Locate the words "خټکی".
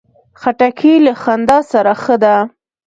0.41-0.93